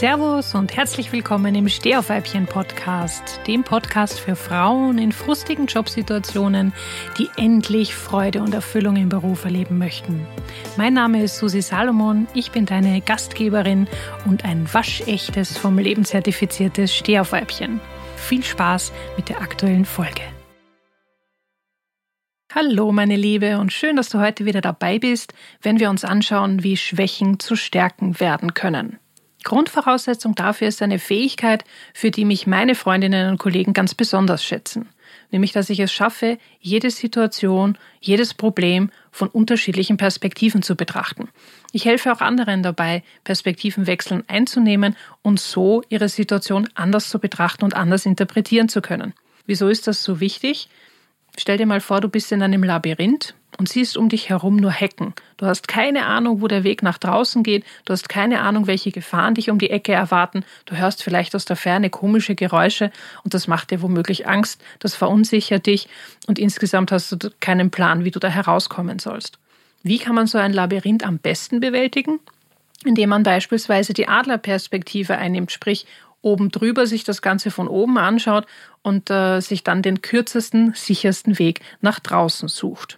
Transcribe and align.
Servus 0.00 0.54
und 0.54 0.74
herzlich 0.78 1.12
willkommen 1.12 1.54
im 1.54 1.68
Stehaufweibchen 1.68 2.46
Podcast, 2.46 3.38
dem 3.46 3.64
Podcast 3.64 4.18
für 4.18 4.34
Frauen 4.34 4.96
in 4.96 5.12
frustigen 5.12 5.66
Jobsituationen, 5.66 6.72
die 7.18 7.28
endlich 7.36 7.94
Freude 7.94 8.40
und 8.40 8.54
Erfüllung 8.54 8.96
im 8.96 9.10
Beruf 9.10 9.44
erleben 9.44 9.76
möchten. 9.76 10.26
Mein 10.78 10.94
Name 10.94 11.22
ist 11.22 11.36
Susi 11.36 11.60
Salomon, 11.60 12.26
ich 12.32 12.50
bin 12.50 12.64
deine 12.64 13.02
Gastgeberin 13.02 13.88
und 14.24 14.46
ein 14.46 14.66
waschechtes, 14.72 15.58
vom 15.58 15.76
Leben 15.76 16.06
zertifiziertes 16.06 16.96
Stehaufweibchen. 16.96 17.78
Viel 18.16 18.42
Spaß 18.42 18.92
mit 19.18 19.28
der 19.28 19.42
aktuellen 19.42 19.84
Folge. 19.84 20.22
Hallo 22.54 22.90
meine 22.90 23.16
Liebe 23.16 23.58
und 23.58 23.70
schön, 23.70 23.96
dass 23.96 24.08
du 24.08 24.18
heute 24.18 24.46
wieder 24.46 24.62
dabei 24.62 24.98
bist, 24.98 25.34
wenn 25.60 25.78
wir 25.78 25.90
uns 25.90 26.06
anschauen, 26.06 26.62
wie 26.62 26.78
Schwächen 26.78 27.38
zu 27.38 27.54
Stärken 27.54 28.18
werden 28.18 28.54
können. 28.54 28.98
Grundvoraussetzung 29.44 30.34
dafür 30.34 30.68
ist 30.68 30.82
eine 30.82 30.98
Fähigkeit, 30.98 31.64
für 31.94 32.10
die 32.10 32.24
mich 32.24 32.46
meine 32.46 32.74
Freundinnen 32.74 33.30
und 33.30 33.38
Kollegen 33.38 33.72
ganz 33.72 33.94
besonders 33.94 34.44
schätzen. 34.44 34.88
Nämlich, 35.32 35.52
dass 35.52 35.70
ich 35.70 35.80
es 35.80 35.92
schaffe, 35.92 36.38
jede 36.60 36.90
Situation, 36.90 37.78
jedes 38.00 38.34
Problem 38.34 38.90
von 39.10 39.28
unterschiedlichen 39.28 39.96
Perspektiven 39.96 40.62
zu 40.62 40.76
betrachten. 40.76 41.28
Ich 41.72 41.84
helfe 41.84 42.12
auch 42.12 42.20
anderen 42.20 42.62
dabei, 42.62 43.02
Perspektivenwechseln 43.24 44.24
einzunehmen 44.28 44.96
und 45.22 45.40
so 45.40 45.82
ihre 45.88 46.08
Situation 46.08 46.68
anders 46.74 47.08
zu 47.08 47.18
betrachten 47.18 47.64
und 47.64 47.74
anders 47.74 48.06
interpretieren 48.06 48.68
zu 48.68 48.82
können. 48.82 49.14
Wieso 49.46 49.68
ist 49.68 49.86
das 49.86 50.02
so 50.02 50.20
wichtig? 50.20 50.68
Stell 51.38 51.58
dir 51.58 51.66
mal 51.66 51.80
vor, 51.80 52.00
du 52.00 52.08
bist 52.08 52.32
in 52.32 52.42
einem 52.42 52.64
Labyrinth 52.64 53.34
und 53.60 53.68
siehst 53.68 53.98
um 53.98 54.08
dich 54.08 54.30
herum 54.30 54.56
nur 54.56 54.70
Hecken. 54.70 55.12
Du 55.36 55.44
hast 55.44 55.68
keine 55.68 56.06
Ahnung, 56.06 56.40
wo 56.40 56.48
der 56.48 56.64
Weg 56.64 56.82
nach 56.82 56.96
draußen 56.96 57.42
geht, 57.42 57.62
du 57.84 57.92
hast 57.92 58.08
keine 58.08 58.40
Ahnung, 58.40 58.66
welche 58.66 58.90
Gefahren 58.90 59.34
dich 59.34 59.50
um 59.50 59.58
die 59.58 59.68
Ecke 59.68 59.92
erwarten, 59.92 60.46
du 60.64 60.76
hörst 60.76 61.02
vielleicht 61.02 61.36
aus 61.36 61.44
der 61.44 61.56
Ferne 61.56 61.90
komische 61.90 62.34
Geräusche 62.34 62.90
und 63.22 63.34
das 63.34 63.48
macht 63.48 63.70
dir 63.70 63.82
womöglich 63.82 64.26
Angst, 64.26 64.62
das 64.78 64.94
verunsichert 64.94 65.66
dich 65.66 65.90
und 66.26 66.38
insgesamt 66.38 66.90
hast 66.90 67.12
du 67.12 67.30
keinen 67.40 67.70
Plan, 67.70 68.02
wie 68.02 68.10
du 68.10 68.18
da 68.18 68.28
herauskommen 68.28 68.98
sollst. 68.98 69.38
Wie 69.82 69.98
kann 69.98 70.14
man 70.14 70.26
so 70.26 70.38
ein 70.38 70.54
Labyrinth 70.54 71.04
am 71.04 71.18
besten 71.18 71.60
bewältigen? 71.60 72.18
Indem 72.86 73.10
man 73.10 73.24
beispielsweise 73.24 73.92
die 73.92 74.08
Adlerperspektive 74.08 75.18
einnimmt, 75.18 75.52
sprich 75.52 75.84
oben 76.22 76.50
drüber 76.50 76.86
sich 76.86 77.04
das 77.04 77.20
Ganze 77.20 77.50
von 77.50 77.68
oben 77.68 77.98
anschaut 77.98 78.46
und 78.80 79.10
äh, 79.10 79.40
sich 79.40 79.64
dann 79.64 79.82
den 79.82 80.00
kürzesten, 80.00 80.72
sichersten 80.74 81.38
Weg 81.38 81.60
nach 81.82 82.00
draußen 82.00 82.48
sucht. 82.48 82.96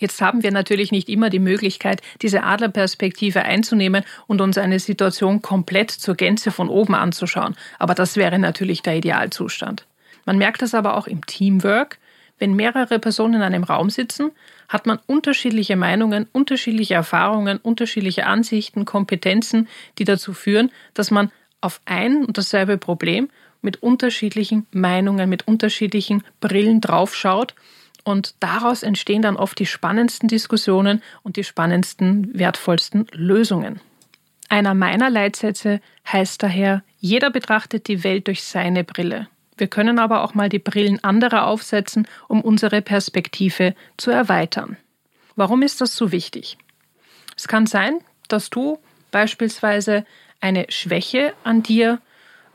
Jetzt 0.00 0.22
haben 0.22 0.42
wir 0.42 0.50
natürlich 0.50 0.90
nicht 0.92 1.10
immer 1.10 1.28
die 1.28 1.38
Möglichkeit, 1.38 2.00
diese 2.22 2.42
Adlerperspektive 2.42 3.42
einzunehmen 3.42 4.02
und 4.26 4.40
uns 4.40 4.56
eine 4.56 4.80
Situation 4.80 5.42
komplett 5.42 5.90
zur 5.90 6.14
Gänze 6.14 6.50
von 6.50 6.70
oben 6.70 6.94
anzuschauen. 6.94 7.54
Aber 7.78 7.94
das 7.94 8.16
wäre 8.16 8.38
natürlich 8.38 8.80
der 8.82 8.96
Idealzustand. 8.96 9.86
Man 10.24 10.38
merkt 10.38 10.62
das 10.62 10.74
aber 10.74 10.96
auch 10.96 11.06
im 11.06 11.24
Teamwork. 11.26 11.98
Wenn 12.38 12.54
mehrere 12.54 12.98
Personen 12.98 13.34
in 13.34 13.42
einem 13.42 13.64
Raum 13.64 13.90
sitzen, 13.90 14.30
hat 14.70 14.86
man 14.86 14.98
unterschiedliche 15.06 15.76
Meinungen, 15.76 16.26
unterschiedliche 16.32 16.94
Erfahrungen, 16.94 17.58
unterschiedliche 17.58 18.24
Ansichten, 18.26 18.86
Kompetenzen, 18.86 19.68
die 19.98 20.04
dazu 20.04 20.32
führen, 20.32 20.70
dass 20.94 21.10
man 21.10 21.30
auf 21.60 21.82
ein 21.84 22.24
und 22.24 22.38
dasselbe 22.38 22.78
Problem 22.78 23.28
mit 23.60 23.82
unterschiedlichen 23.82 24.66
Meinungen, 24.70 25.28
mit 25.28 25.46
unterschiedlichen 25.46 26.22
Brillen 26.40 26.80
draufschaut 26.80 27.54
und 28.04 28.34
daraus 28.40 28.82
entstehen 28.82 29.22
dann 29.22 29.36
oft 29.36 29.58
die 29.58 29.66
spannendsten 29.66 30.28
Diskussionen 30.28 31.02
und 31.22 31.36
die 31.36 31.44
spannendsten, 31.44 32.30
wertvollsten 32.38 33.06
Lösungen. 33.12 33.80
Einer 34.48 34.74
meiner 34.74 35.10
Leitsätze 35.10 35.80
heißt 36.10 36.42
daher, 36.42 36.82
jeder 36.98 37.30
betrachtet 37.30 37.88
die 37.88 38.02
Welt 38.02 38.26
durch 38.26 38.42
seine 38.42 38.84
Brille. 38.84 39.28
Wir 39.56 39.68
können 39.68 39.98
aber 39.98 40.24
auch 40.24 40.34
mal 40.34 40.48
die 40.48 40.58
Brillen 40.58 41.04
anderer 41.04 41.46
aufsetzen, 41.46 42.08
um 42.28 42.40
unsere 42.40 42.82
Perspektive 42.82 43.74
zu 43.96 44.10
erweitern. 44.10 44.76
Warum 45.36 45.62
ist 45.62 45.80
das 45.80 45.94
so 45.94 46.12
wichtig? 46.12 46.58
Es 47.36 47.46
kann 47.46 47.66
sein, 47.66 47.98
dass 48.28 48.50
du 48.50 48.78
beispielsweise 49.10 50.04
eine 50.40 50.66
Schwäche 50.70 51.34
an 51.44 51.62
dir 51.62 52.00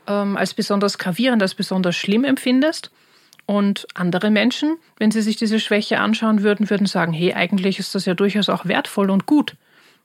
ähm, 0.06 0.36
als 0.36 0.54
besonders 0.54 0.98
gravierend, 0.98 1.42
als 1.42 1.54
besonders 1.54 1.96
schlimm 1.96 2.24
empfindest 2.24 2.90
und 3.46 3.86
andere 3.94 4.30
Menschen, 4.30 4.76
wenn 4.98 5.12
sie 5.12 5.22
sich 5.22 5.36
diese 5.36 5.60
Schwäche 5.60 6.00
anschauen 6.00 6.42
würden, 6.42 6.68
würden 6.68 6.86
sagen, 6.86 7.12
hey, 7.12 7.32
eigentlich 7.32 7.78
ist 7.78 7.94
das 7.94 8.04
ja 8.04 8.14
durchaus 8.14 8.48
auch 8.48 8.66
wertvoll 8.66 9.10
und 9.10 9.26
gut. 9.26 9.54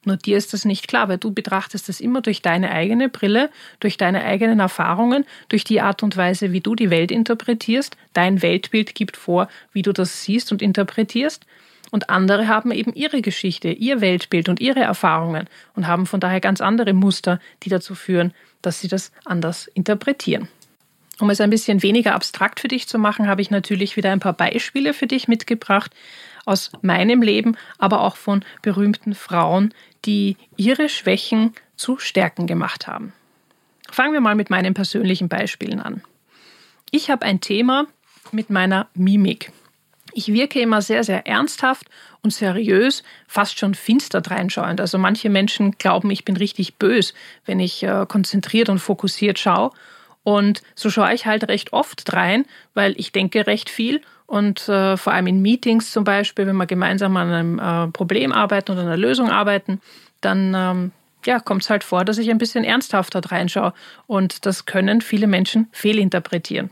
Nur 0.04 0.18
dir 0.18 0.38
ist 0.38 0.54
das 0.54 0.66
nicht 0.66 0.88
klar, 0.88 1.10
weil 1.10 1.20
du 1.20 1.32
betrachtest 1.32 1.88
es 1.90 2.00
immer 2.00 2.22
durch 2.22 2.42
deine 2.42 2.72
eigene 2.72 3.08
Brille, 3.08 3.52
durch 3.80 3.98
deine 3.98 4.24
eigenen 4.24 4.60
Erfahrungen, 4.60 5.26
durch 5.50 5.64
die 5.64 5.82
Art 5.82 6.02
und 6.02 6.18
Weise, 6.18 6.52
wie 6.54 6.62
du 6.62 6.74
die 6.74 6.90
Welt 6.90 7.12
interpretierst. 7.12 7.98
Dein 8.14 8.42
Weltbild 8.42 8.96
gibt 8.96 9.16
vor, 9.16 9.48
wie 9.74 9.84
du 9.84 9.92
das 9.92 10.24
siehst 10.24 10.52
und 10.52 10.62
interpretierst. 10.62 11.46
Und 11.92 12.10
andere 12.10 12.48
haben 12.48 12.72
eben 12.72 12.94
ihre 12.94 13.22
Geschichte, 13.22 13.70
ihr 13.70 14.02
Weltbild 14.02 14.50
und 14.50 14.60
ihre 14.60 14.80
Erfahrungen 14.80 15.48
und 15.76 15.88
haben 15.88 16.06
von 16.08 16.20
daher 16.20 16.40
ganz 16.40 16.62
andere 16.62 16.94
Muster, 16.94 17.40
die 17.64 17.70
dazu 17.70 17.94
führen, 17.94 18.34
dass 18.62 18.80
sie 18.80 18.88
das 18.88 19.12
anders 19.26 19.68
interpretieren. 19.68 20.48
Um 21.22 21.30
es 21.30 21.40
ein 21.40 21.52
bisschen 21.52 21.84
weniger 21.84 22.16
abstrakt 22.16 22.60
für 22.60 22.68
dich 22.68 22.88
zu 22.88 22.98
machen, 22.98 23.28
habe 23.28 23.44
ich 23.44 23.52
natürlich 23.52 23.96
wieder 23.96 24.12
ein 24.12 24.20
paar 24.20 24.34
Beispiele 24.34 24.92
für 24.94 25.06
dich 25.06 25.28
mitgebracht 25.28 25.92
aus 26.46 26.72
meinem 26.82 27.22
Leben, 27.22 27.56
aber 27.78 28.02
auch 28.02 28.16
von 28.16 28.44
berühmten 28.64 29.14
Frauen, 29.14 29.72
die 30.04 30.36
ihre 30.58 30.90
Schwächen 30.90 31.54
zu 31.76 32.00
Stärken 32.00 32.48
gemacht 32.48 32.88
haben. 32.88 33.14
Fangen 33.92 34.14
wir 34.14 34.22
mal 34.22 34.34
mit 34.34 34.50
meinen 34.50 34.74
persönlichen 34.74 35.30
Beispielen 35.30 35.80
an. 35.80 36.02
Ich 36.90 37.12
habe 37.12 37.24
ein 37.24 37.40
Thema 37.40 37.86
mit 38.32 38.50
meiner 38.50 38.88
Mimik. 38.96 39.52
Ich 40.14 40.34
wirke 40.34 40.60
immer 40.60 40.82
sehr, 40.82 41.04
sehr 41.04 41.28
ernsthaft 41.28 41.86
und 42.24 42.32
seriös, 42.32 43.04
fast 43.28 43.60
schon 43.60 43.76
finster 43.76 44.22
dreinschauend. 44.22 44.82
Also 44.82 44.98
manche 44.98 45.30
Menschen 45.30 45.78
glauben, 45.78 46.10
ich 46.10 46.26
bin 46.26 46.36
richtig 46.36 46.76
bös, 46.76 47.14
wenn 47.46 47.60
ich 47.60 47.84
äh, 47.84 48.06
konzentriert 48.08 48.70
und 48.70 48.80
fokussiert 48.80 49.38
schaue. 49.38 49.72
Und 50.24 50.62
so 50.76 50.90
schaue 50.90 51.14
ich 51.14 51.26
halt 51.26 51.48
recht 51.48 51.74
oft 51.74 52.14
rein, 52.14 52.46
weil 52.74 52.94
ich 52.98 53.12
denke 53.12 53.48
recht 53.48 53.70
viel 53.70 54.02
und 54.32 54.70
äh, 54.70 54.96
vor 54.96 55.12
allem 55.12 55.28
in 55.28 55.42
Meetings 55.42 55.92
zum 55.92 56.06
Beispiel, 56.06 56.48
wenn 56.48 56.56
wir 56.56 56.66
gemeinsam 56.66 57.18
an 57.18 57.32
einem 57.32 57.60
äh, 57.60 57.92
Problem 57.92 58.32
arbeiten 58.32 58.72
oder 58.72 58.82
einer 58.82 58.96
Lösung 58.96 59.30
arbeiten, 59.30 59.82
dann 60.22 60.54
ähm, 60.56 60.92
ja, 61.26 61.40
kommt 61.40 61.64
es 61.64 61.70
halt 61.70 61.84
vor, 61.84 62.06
dass 62.06 62.18
ich 62.18 62.30
ein 62.30 62.38
bisschen 62.38 62.64
ernsthafter 62.64 63.20
reinschaue. 63.20 63.74
Und 64.08 64.46
das 64.46 64.66
können 64.66 65.02
viele 65.02 65.28
Menschen 65.28 65.68
fehlinterpretieren. 65.72 66.70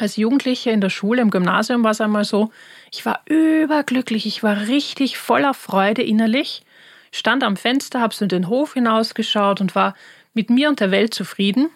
Als 0.00 0.16
Jugendliche 0.16 0.70
in 0.70 0.80
der 0.80 0.90
Schule, 0.90 1.22
im 1.22 1.30
Gymnasium 1.30 1.82
war 1.84 1.90
es 1.90 2.00
einmal 2.00 2.24
so, 2.24 2.50
ich 2.92 3.04
war 3.06 3.20
überglücklich, 3.26 4.26
ich 4.26 4.42
war 4.42 4.68
richtig 4.68 5.18
voller 5.18 5.54
Freude 5.54 6.02
innerlich, 6.02 6.62
stand 7.10 7.42
am 7.42 7.56
Fenster, 7.56 8.00
habe 8.00 8.14
so 8.14 8.24
in 8.24 8.28
den 8.28 8.48
Hof 8.48 8.74
hinausgeschaut 8.74 9.60
und 9.60 9.74
war 9.74 9.94
mit 10.34 10.50
mir 10.50 10.68
und 10.68 10.80
der 10.80 10.90
Welt 10.90 11.14
zufrieden. 11.14 11.70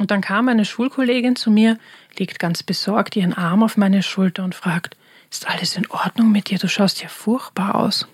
Und 0.00 0.10
dann 0.10 0.22
kam 0.22 0.48
eine 0.48 0.64
Schulkollegin 0.64 1.36
zu 1.36 1.50
mir, 1.50 1.76
legt 2.16 2.38
ganz 2.38 2.62
besorgt 2.62 3.16
ihren 3.16 3.34
Arm 3.34 3.62
auf 3.62 3.76
meine 3.76 4.02
Schulter 4.02 4.42
und 4.44 4.54
fragt, 4.54 4.96
ist 5.30 5.46
alles 5.46 5.76
in 5.76 5.90
Ordnung 5.90 6.32
mit 6.32 6.48
dir? 6.48 6.58
Du 6.58 6.68
schaust 6.68 7.02
ja 7.02 7.08
furchtbar 7.08 7.74
aus. 7.74 8.08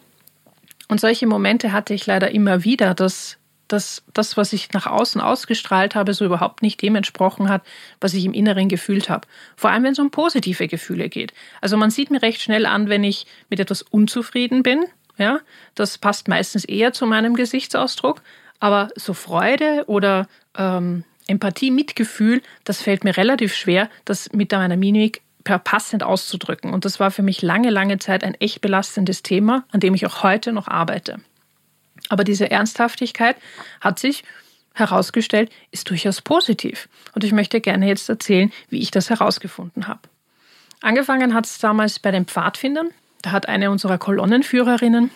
Und 0.88 1.00
solche 1.00 1.28
Momente 1.28 1.70
hatte 1.70 1.94
ich 1.94 2.04
leider 2.04 2.32
immer 2.32 2.64
wieder, 2.64 2.92
dass, 2.92 3.38
dass 3.68 4.02
das, 4.12 4.36
was 4.36 4.52
ich 4.52 4.72
nach 4.72 4.88
außen 4.88 5.20
ausgestrahlt 5.20 5.94
habe, 5.94 6.12
so 6.12 6.24
überhaupt 6.24 6.60
nicht 6.60 6.82
dem 6.82 6.96
entsprochen 6.96 7.48
hat, 7.48 7.62
was 8.00 8.14
ich 8.14 8.24
im 8.24 8.34
Inneren 8.34 8.68
gefühlt 8.68 9.08
habe. 9.08 9.28
Vor 9.54 9.70
allem, 9.70 9.84
wenn 9.84 9.92
es 9.92 10.00
um 10.00 10.10
positive 10.10 10.66
Gefühle 10.66 11.08
geht. 11.08 11.32
Also 11.60 11.76
man 11.76 11.92
sieht 11.92 12.10
mir 12.10 12.20
recht 12.20 12.42
schnell 12.42 12.66
an, 12.66 12.88
wenn 12.88 13.04
ich 13.04 13.28
mit 13.48 13.60
etwas 13.60 13.82
unzufrieden 13.82 14.64
bin. 14.64 14.86
Ja, 15.18 15.38
das 15.76 15.98
passt 15.98 16.26
meistens 16.26 16.64
eher 16.64 16.92
zu 16.92 17.06
meinem 17.06 17.36
Gesichtsausdruck. 17.36 18.22
Aber 18.58 18.88
so 18.96 19.14
Freude 19.14 19.84
oder 19.86 20.26
ähm, 20.58 21.04
Empathie, 21.26 21.70
Mitgefühl, 21.70 22.42
das 22.64 22.82
fällt 22.82 23.04
mir 23.04 23.16
relativ 23.16 23.54
schwer, 23.54 23.90
das 24.04 24.32
mit 24.32 24.52
meiner 24.52 24.76
Mimik 24.76 25.22
passend 25.44 26.02
auszudrücken. 26.02 26.72
Und 26.72 26.84
das 26.84 26.98
war 26.98 27.10
für 27.10 27.22
mich 27.22 27.42
lange, 27.42 27.70
lange 27.70 27.98
Zeit 27.98 28.24
ein 28.24 28.34
echt 28.34 28.60
belastendes 28.60 29.22
Thema, 29.22 29.64
an 29.70 29.80
dem 29.80 29.94
ich 29.94 30.06
auch 30.06 30.22
heute 30.22 30.52
noch 30.52 30.68
arbeite. 30.68 31.20
Aber 32.08 32.24
diese 32.24 32.50
Ernsthaftigkeit 32.50 33.36
hat 33.80 33.98
sich 33.98 34.24
herausgestellt, 34.74 35.50
ist 35.70 35.88
durchaus 35.88 36.20
positiv. 36.20 36.88
Und 37.14 37.24
ich 37.24 37.32
möchte 37.32 37.60
gerne 37.60 37.86
jetzt 37.86 38.08
erzählen, 38.08 38.52
wie 38.68 38.80
ich 38.80 38.90
das 38.90 39.08
herausgefunden 39.08 39.88
habe. 39.88 40.00
Angefangen 40.82 41.32
hat 41.32 41.46
es 41.46 41.58
damals 41.58 41.98
bei 41.98 42.10
den 42.10 42.26
Pfadfindern. 42.26 42.90
Da 43.22 43.32
hat 43.32 43.48
eine 43.48 43.70
unserer 43.70 43.98
Kolonnenführerinnen, 43.98 45.10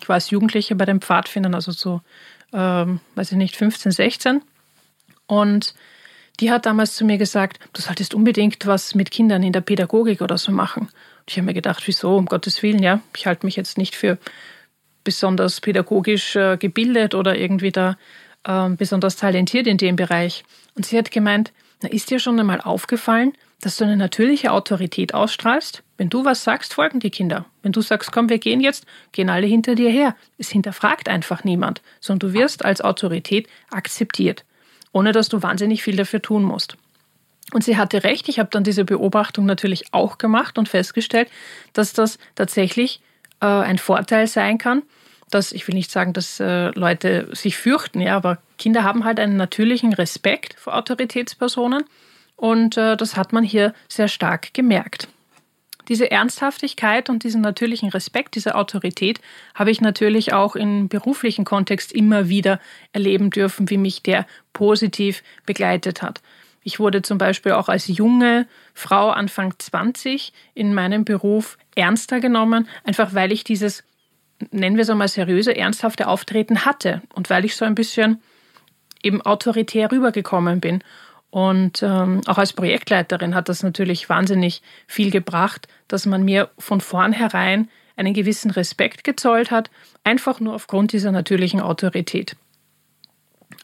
ich 0.00 0.08
war 0.08 0.14
als 0.14 0.30
Jugendliche 0.30 0.74
bei 0.74 0.84
den 0.84 1.00
Pfadfindern, 1.00 1.54
also 1.54 1.72
so, 1.72 2.02
ähm, 2.52 3.00
weiß 3.14 3.32
ich 3.32 3.38
nicht, 3.38 3.56
15, 3.56 3.92
16, 3.92 4.42
und 5.26 5.74
die 6.40 6.50
hat 6.50 6.66
damals 6.66 6.96
zu 6.96 7.04
mir 7.04 7.18
gesagt, 7.18 7.60
du 7.72 7.80
solltest 7.80 8.14
unbedingt 8.14 8.66
was 8.66 8.94
mit 8.94 9.10
Kindern 9.10 9.42
in 9.42 9.52
der 9.52 9.60
Pädagogik 9.60 10.20
oder 10.20 10.36
so 10.36 10.50
machen. 10.50 10.82
Und 10.82 11.30
ich 11.30 11.36
habe 11.36 11.46
mir 11.46 11.54
gedacht, 11.54 11.86
wieso, 11.86 12.16
um 12.16 12.26
Gottes 12.26 12.62
Willen, 12.62 12.82
ja, 12.82 13.00
ich 13.16 13.26
halte 13.26 13.46
mich 13.46 13.56
jetzt 13.56 13.78
nicht 13.78 13.94
für 13.94 14.18
besonders 15.04 15.60
pädagogisch 15.60 16.34
äh, 16.34 16.56
gebildet 16.56 17.14
oder 17.14 17.36
irgendwie 17.36 17.70
da 17.70 17.96
äh, 18.44 18.68
besonders 18.70 19.16
talentiert 19.16 19.66
in 19.66 19.78
dem 19.78 19.96
Bereich. 19.96 20.44
Und 20.74 20.86
sie 20.86 20.98
hat 20.98 21.10
gemeint, 21.10 21.52
na, 21.82 21.88
ist 21.90 22.10
dir 22.10 22.18
schon 22.18 22.40
einmal 22.40 22.60
aufgefallen, 22.60 23.34
dass 23.60 23.76
du 23.76 23.84
eine 23.84 23.96
natürliche 23.96 24.50
Autorität 24.50 25.14
ausstrahlst? 25.14 25.82
Wenn 25.96 26.10
du 26.10 26.24
was 26.24 26.42
sagst, 26.42 26.74
folgen 26.74 26.98
die 27.00 27.10
Kinder. 27.10 27.46
Wenn 27.62 27.72
du 27.72 27.80
sagst, 27.80 28.10
komm, 28.10 28.28
wir 28.28 28.38
gehen 28.38 28.60
jetzt, 28.60 28.84
gehen 29.12 29.30
alle 29.30 29.46
hinter 29.46 29.74
dir 29.74 29.90
her. 29.90 30.16
Es 30.38 30.50
hinterfragt 30.50 31.08
einfach 31.08 31.44
niemand, 31.44 31.80
sondern 32.00 32.30
du 32.30 32.38
wirst 32.38 32.64
als 32.64 32.80
Autorität 32.80 33.48
akzeptiert, 33.70 34.44
ohne 34.94 35.12
dass 35.12 35.28
du 35.28 35.42
wahnsinnig 35.42 35.82
viel 35.82 35.96
dafür 35.96 36.22
tun 36.22 36.44
musst. 36.44 36.76
Und 37.52 37.62
sie 37.62 37.76
hatte 37.76 38.04
recht, 38.04 38.28
ich 38.28 38.38
habe 38.38 38.48
dann 38.50 38.64
diese 38.64 38.84
Beobachtung 38.84 39.44
natürlich 39.44 39.92
auch 39.92 40.16
gemacht 40.16 40.56
und 40.56 40.68
festgestellt, 40.68 41.28
dass 41.74 41.92
das 41.92 42.18
tatsächlich 42.36 43.00
äh, 43.40 43.46
ein 43.46 43.76
Vorteil 43.76 44.26
sein 44.26 44.56
kann, 44.56 44.82
dass 45.30 45.52
ich 45.52 45.66
will 45.68 45.74
nicht 45.74 45.90
sagen, 45.90 46.12
dass 46.14 46.40
äh, 46.40 46.68
Leute 46.70 47.28
sich 47.32 47.56
fürchten, 47.56 48.00
ja, 48.00 48.16
aber 48.16 48.38
Kinder 48.56 48.84
haben 48.84 49.04
halt 49.04 49.20
einen 49.20 49.36
natürlichen 49.36 49.92
Respekt 49.92 50.54
vor 50.58 50.76
Autoritätspersonen 50.76 51.84
und 52.36 52.76
äh, 52.76 52.96
das 52.96 53.16
hat 53.16 53.32
man 53.32 53.44
hier 53.44 53.74
sehr 53.88 54.08
stark 54.08 54.54
gemerkt. 54.54 55.08
Diese 55.88 56.10
Ernsthaftigkeit 56.10 57.10
und 57.10 57.24
diesen 57.24 57.42
natürlichen 57.42 57.90
Respekt, 57.90 58.34
diese 58.34 58.54
Autorität 58.54 59.20
habe 59.54 59.70
ich 59.70 59.80
natürlich 59.80 60.32
auch 60.32 60.56
im 60.56 60.88
beruflichen 60.88 61.44
Kontext 61.44 61.92
immer 61.92 62.28
wieder 62.28 62.60
erleben 62.92 63.30
dürfen, 63.30 63.68
wie 63.70 63.76
mich 63.76 64.02
der 64.02 64.26
positiv 64.52 65.22
begleitet 65.44 66.02
hat. 66.02 66.22
Ich 66.62 66.80
wurde 66.80 67.02
zum 67.02 67.18
Beispiel 67.18 67.52
auch 67.52 67.68
als 67.68 67.86
junge 67.86 68.46
Frau 68.72 69.10
Anfang 69.10 69.54
20 69.58 70.32
in 70.54 70.72
meinem 70.72 71.04
Beruf 71.04 71.58
ernster 71.76 72.20
genommen, 72.20 72.66
einfach 72.84 73.12
weil 73.12 73.32
ich 73.32 73.44
dieses, 73.44 73.84
nennen 74.50 74.76
wir 74.76 74.82
es 74.82 74.90
einmal, 74.90 75.08
seriöse, 75.08 75.54
ernsthafte 75.54 76.08
Auftreten 76.08 76.64
hatte 76.64 77.02
und 77.14 77.28
weil 77.28 77.44
ich 77.44 77.54
so 77.54 77.66
ein 77.66 77.74
bisschen 77.74 78.22
eben 79.02 79.20
autoritär 79.20 79.92
rübergekommen 79.92 80.60
bin. 80.60 80.82
Und 81.34 81.82
ähm, 81.82 82.20
auch 82.26 82.38
als 82.38 82.52
Projektleiterin 82.52 83.34
hat 83.34 83.48
das 83.48 83.64
natürlich 83.64 84.08
wahnsinnig 84.08 84.62
viel 84.86 85.10
gebracht, 85.10 85.66
dass 85.88 86.06
man 86.06 86.22
mir 86.22 86.48
von 86.60 86.80
vornherein 86.80 87.68
einen 87.96 88.14
gewissen 88.14 88.52
Respekt 88.52 89.02
gezollt 89.02 89.50
hat, 89.50 89.68
einfach 90.04 90.38
nur 90.38 90.54
aufgrund 90.54 90.92
dieser 90.92 91.10
natürlichen 91.10 91.60
Autorität. 91.60 92.36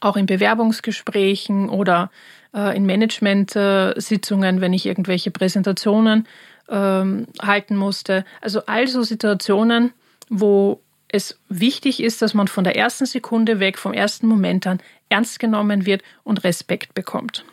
Auch 0.01 0.17
in 0.17 0.27
Bewerbungsgesprächen 0.27 1.69
oder 1.69 2.11
äh, 2.53 2.77
in 2.77 2.87
Management-Sitzungen, 2.87 4.61
wenn 4.61 4.73
ich 4.73 4.85
irgendwelche 4.85 5.31
Präsentationen 5.31 6.27
ähm, 6.69 7.29
halten 7.41 7.77
musste. 7.77 8.25
Also 8.41 8.67
all 8.67 8.89
so 8.89 9.05
Situationen, 9.05 9.93
wo 10.29 10.81
es 11.07 11.39
wichtig 11.49 12.03
ist, 12.03 12.21
dass 12.21 12.35
man 12.35 12.49
von 12.49 12.65
der 12.65 12.75
ersten 12.75 13.07
Sekunde 13.07 13.61
weg, 13.61 13.79
vom 13.79 13.93
ersten 13.93 14.27
Moment 14.27 14.67
an 14.67 14.81
ernst 15.09 15.39
genommen 15.39 15.87
wird 15.87 16.03
und 16.25 16.43
Respekt 16.43 16.95
bekommt. 16.95 17.45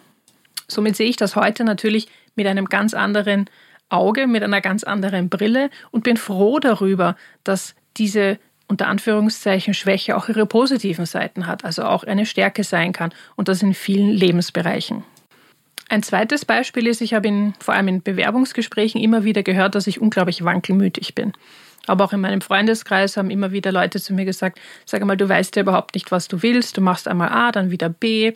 Somit 0.67 0.95
sehe 0.95 1.09
ich 1.09 1.15
das 1.15 1.35
heute 1.35 1.63
natürlich 1.63 2.07
mit 2.35 2.47
einem 2.47 2.65
ganz 2.65 2.93
anderen 2.93 3.49
Auge, 3.89 4.27
mit 4.27 4.43
einer 4.43 4.61
ganz 4.61 4.83
anderen 4.83 5.29
Brille 5.29 5.69
und 5.91 6.03
bin 6.03 6.17
froh 6.17 6.59
darüber, 6.59 7.15
dass 7.43 7.75
diese 7.95 8.37
unter 8.67 8.87
Anführungszeichen 8.87 9.73
Schwäche 9.73 10.17
auch 10.17 10.27
ihre 10.27 10.45
positiven 10.45 11.05
Seiten 11.05 11.47
hat, 11.47 11.63
also 11.63 11.83
auch 11.83 12.03
eine 12.03 12.25
Stärke 12.25 12.63
sein 12.63 12.91
kann 12.91 13.13
und 13.35 13.47
das 13.47 13.63
in 13.63 13.73
vielen 13.73 14.09
Lebensbereichen. 14.09 15.03
Ein 15.89 16.03
zweites 16.03 16.43
Beispiel 16.43 16.85
ist, 16.85 16.99
ich 16.99 17.13
habe 17.13 17.29
in, 17.29 17.53
vor 17.59 17.73
allem 17.73 17.87
in 17.87 18.03
Bewerbungsgesprächen 18.03 19.01
immer 19.01 19.23
wieder 19.23 19.41
gehört, 19.41 19.75
dass 19.75 19.87
ich 19.87 20.01
unglaublich 20.01 20.43
wankelmütig 20.43 21.15
bin. 21.15 21.31
Aber 21.85 22.03
auch 22.03 22.11
in 22.11 22.19
meinem 22.19 22.41
Freundeskreis 22.41 23.15
haben 23.15 23.29
immer 23.29 23.53
wieder 23.53 23.71
Leute 23.71 24.01
zu 24.01 24.13
mir 24.13 24.25
gesagt, 24.25 24.59
sag 24.85 25.03
mal, 25.05 25.15
du 25.15 25.29
weißt 25.29 25.55
ja 25.55 25.61
überhaupt 25.61 25.95
nicht, 25.95 26.11
was 26.11 26.27
du 26.27 26.43
willst, 26.43 26.75
du 26.75 26.81
machst 26.81 27.07
einmal 27.07 27.29
A, 27.29 27.53
dann 27.53 27.71
wieder 27.71 27.87
B, 27.87 28.33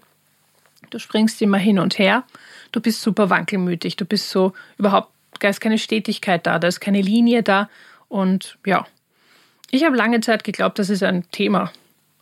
du 0.92 1.00
springst 1.00 1.42
immer 1.42 1.58
hin 1.58 1.80
und 1.80 1.98
her, 1.98 2.24
du 2.72 2.80
bist 2.80 3.02
super 3.02 3.30
wankelmütig, 3.30 3.96
du 3.96 4.06
bist 4.06 4.30
so 4.30 4.54
überhaupt, 4.78 5.12
da 5.40 5.50
ist 5.50 5.60
keine 5.62 5.80
Stetigkeit 5.80 6.46
da, 6.46 6.60
da 6.60 6.68
ist 6.68 6.80
keine 6.80 7.02
Linie 7.02 7.42
da 7.42 7.70
und 8.08 8.58
ja, 8.66 8.86
ich 9.72 9.84
habe 9.86 9.96
lange 9.96 10.20
Zeit 10.20 10.44
geglaubt, 10.44 10.78
das 10.78 10.90
ist 10.90 11.02
ein 11.02 11.24
Thema. 11.32 11.72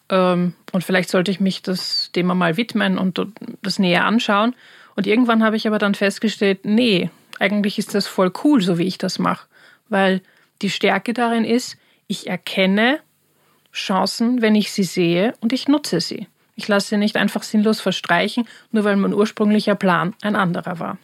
Ähm, 0.10 0.54
und 0.72 0.84
vielleicht 0.84 1.10
sollte 1.10 1.32
ich 1.32 1.40
mich 1.40 1.62
das 1.64 2.12
Thema 2.14 2.36
mal 2.36 2.58
widmen 2.58 2.98
und 2.98 3.20
das 3.62 3.80
näher 3.80 4.06
anschauen. 4.06 4.56
Und 4.96 5.08
irgendwann 5.08 5.44
habe 5.44 5.56
ich 5.56 5.68
aber 5.68 5.80
dann 5.80 5.96
festgestellt, 5.96 6.60
nee, 6.64 7.10
eigentlich 7.40 7.80
ist 7.80 7.96
das 7.96 8.08
voll 8.08 8.32
cool, 8.44 8.62
so 8.62 8.78
wie 8.78 8.84
ich 8.84 8.98
das 8.98 9.18
mache. 9.18 9.48
Weil 9.90 10.22
die 10.62 10.70
Stärke 10.70 11.14
darin 11.14 11.44
ist, 11.44 11.78
ich 12.08 12.28
erkenne 12.28 13.00
Chancen, 13.74 14.42
wenn 14.42 14.56
ich 14.56 14.72
sie 14.72 14.84
sehe 14.84 15.34
und 15.42 15.54
ich 15.54 15.68
nutze 15.68 16.02
sie. 16.02 16.28
Ich 16.60 16.68
lasse 16.68 16.90
sie 16.90 16.98
nicht 16.98 17.16
einfach 17.16 17.44
sinnlos 17.44 17.80
verstreichen, 17.80 18.46
nur 18.72 18.84
weil 18.84 18.98
mein 18.98 19.14
ursprünglicher 19.14 19.76
Plan 19.76 20.14
ein 20.22 20.36
anderer 20.36 20.78
war. 20.78 20.98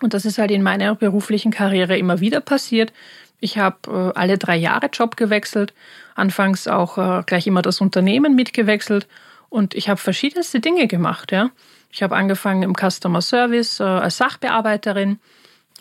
Und 0.00 0.14
das 0.14 0.24
ist 0.24 0.38
halt 0.38 0.52
in 0.52 0.62
meiner 0.62 0.94
beruflichen 0.94 1.50
Karriere 1.50 1.98
immer 1.98 2.20
wieder 2.20 2.40
passiert. 2.40 2.92
Ich 3.40 3.58
habe 3.58 4.12
äh, 4.14 4.16
alle 4.16 4.38
drei 4.38 4.56
Jahre 4.56 4.86
Job 4.86 5.16
gewechselt, 5.16 5.74
anfangs 6.14 6.68
auch 6.68 6.96
äh, 6.96 7.24
gleich 7.26 7.48
immer 7.48 7.60
das 7.60 7.80
Unternehmen 7.80 8.36
mitgewechselt 8.36 9.08
und 9.48 9.74
ich 9.74 9.88
habe 9.88 9.98
verschiedenste 9.98 10.60
Dinge 10.60 10.86
gemacht. 10.86 11.32
Ja. 11.32 11.50
Ich 11.90 12.04
habe 12.04 12.14
angefangen 12.14 12.62
im 12.62 12.74
Customer 12.76 13.20
Service 13.20 13.80
äh, 13.80 13.82
als 13.82 14.18
Sachbearbeiterin, 14.18 15.18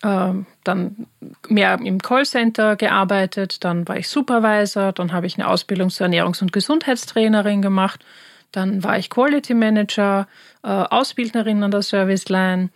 äh, 0.01 0.29
dann 0.63 1.05
mehr 1.49 1.79
im 1.83 2.01
Callcenter 2.01 2.77
gearbeitet, 2.77 3.63
dann 3.63 3.87
war 3.87 3.97
ich 3.97 4.07
Supervisor, 4.07 4.91
dann 4.91 5.13
habe 5.13 5.27
ich 5.27 5.37
eine 5.37 5.47
Ausbildung 5.47 5.91
zur 5.91 6.07
Ernährungs- 6.07 6.41
und 6.41 6.51
Gesundheitstrainerin 6.51 7.61
gemacht, 7.61 8.03
dann 8.51 8.83
war 8.83 8.97
ich 8.97 9.09
Quality 9.09 9.53
Manager, 9.53 10.27
äh, 10.63 10.67
Ausbildnerin 10.67 11.63
an 11.63 11.71
der 11.71 11.81
Service 11.81 12.29
Line, 12.29 12.69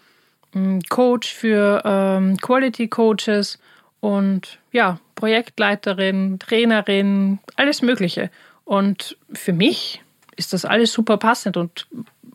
Coach 0.89 1.33
für 1.33 1.81
ähm, 1.85 2.37
Quality 2.37 2.89
Coaches 2.89 3.57
und 4.01 4.59
ja, 4.71 4.99
Projektleiterin, 5.15 6.39
Trainerin, 6.39 7.39
alles 7.55 7.81
Mögliche. 7.81 8.29
Und 8.65 9.17
für 9.31 9.53
mich 9.53 10.01
ist 10.35 10.53
das 10.53 10.65
alles 10.65 10.91
super 10.91 11.17
passend 11.17 11.55
und 11.55 11.87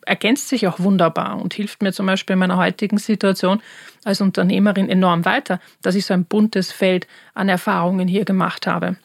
ergänzt 0.05 0.47
sich 0.47 0.67
auch 0.67 0.79
wunderbar 0.79 1.39
und 1.41 1.53
hilft 1.53 1.83
mir 1.83 1.91
zum 1.91 2.05
Beispiel 2.05 2.33
in 2.33 2.39
meiner 2.39 2.57
heutigen 2.57 2.97
Situation 2.97 3.61
als 4.05 4.21
Unternehmerin 4.21 4.89
enorm 4.89 5.25
weiter, 5.25 5.59
dass 5.81 5.95
ich 5.95 6.05
so 6.05 6.13
ein 6.13 6.25
buntes 6.25 6.71
Feld 6.71 7.07
an 7.33 7.49
Erfahrungen 7.49 8.07
hier 8.07 8.23
gemacht 8.23 8.65
habe. 8.67 8.95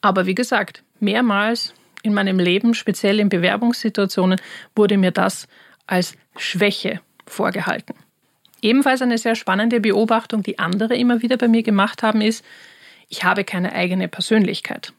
Aber 0.00 0.24
wie 0.26 0.34
gesagt, 0.34 0.82
mehrmals 0.98 1.74
in 2.02 2.14
meinem 2.14 2.38
Leben, 2.38 2.74
speziell 2.74 3.20
in 3.20 3.28
Bewerbungssituationen, 3.28 4.40
wurde 4.74 4.96
mir 4.96 5.10
das 5.10 5.48
als 5.86 6.14
Schwäche 6.36 7.00
vorgehalten. 7.26 7.94
Ebenfalls 8.62 9.02
eine 9.02 9.18
sehr 9.18 9.34
spannende 9.34 9.80
Beobachtung, 9.80 10.42
die 10.42 10.58
andere 10.58 10.96
immer 10.96 11.22
wieder 11.22 11.36
bei 11.36 11.48
mir 11.48 11.62
gemacht 11.62 12.02
haben, 12.02 12.20
ist, 12.20 12.44
ich 13.08 13.24
habe 13.24 13.44
keine 13.44 13.72
eigene 13.72 14.08
Persönlichkeit. 14.08 14.92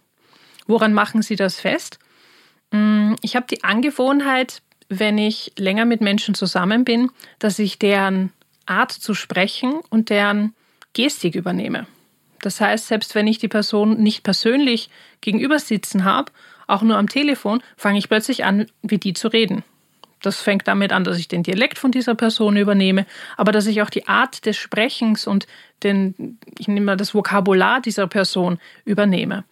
Woran 0.67 0.93
machen 0.93 1.21
Sie 1.21 1.35
das 1.35 1.59
fest? 1.59 1.99
Mm, 2.71 3.13
ich 3.21 3.35
habe 3.35 3.45
die 3.49 3.63
Angewohnheit, 3.63 4.61
wenn 4.89 5.17
ich 5.17 5.53
länger 5.57 5.85
mit 5.85 6.01
Menschen 6.01 6.35
zusammen 6.35 6.83
bin, 6.83 7.11
dass 7.39 7.59
ich 7.59 7.79
deren 7.79 8.31
Art 8.65 8.91
zu 8.91 9.13
sprechen 9.13 9.79
und 9.89 10.09
deren 10.09 10.53
Gestik 10.93 11.35
übernehme. 11.35 11.87
Das 12.41 12.59
heißt, 12.59 12.87
selbst 12.87 13.15
wenn 13.15 13.27
ich 13.27 13.37
die 13.37 13.47
Person 13.47 14.01
nicht 14.01 14.23
persönlich 14.23 14.89
gegenüber 15.21 15.59
sitzen 15.59 16.03
habe, 16.03 16.31
auch 16.71 16.81
nur 16.81 16.97
am 16.97 17.09
Telefon, 17.09 17.61
fange 17.77 17.99
ich 17.99 18.09
plötzlich 18.09 18.43
an, 18.45 18.67
wie 18.81 18.97
die 18.97 19.13
zu 19.13 19.27
reden. 19.27 19.63
Das 20.21 20.41
fängt 20.41 20.67
damit 20.67 20.93
an, 20.93 21.03
dass 21.03 21.17
ich 21.17 21.27
den 21.27 21.43
Dialekt 21.43 21.79
von 21.79 21.91
dieser 21.91 22.15
Person 22.15 22.55
übernehme, 22.55 23.05
aber 23.37 23.51
dass 23.51 23.65
ich 23.65 23.81
auch 23.81 23.89
die 23.89 24.07
Art 24.07 24.45
des 24.45 24.57
Sprechens 24.57 25.25
und 25.25 25.47
den, 25.83 26.37
ich 26.59 26.67
nehme 26.67 26.85
mal 26.85 26.97
das 26.97 27.13
Vokabular 27.13 27.81
dieser 27.81 28.07
Person 28.07 28.59
übernehme. 28.85 29.43